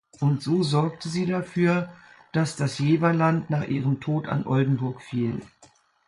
Und 0.19 0.41
so 0.41 0.63
sorgte 0.63 1.09
sie 1.09 1.27
dafür, 1.27 1.89
dass 2.33 2.55
das 2.55 2.79
Jeverland 2.79 3.51
nach 3.51 3.67
ihrem 3.67 3.99
Tod 3.99 4.25
an 4.27 4.47
Oldenburg 4.47 4.99
fiel. 4.99 5.39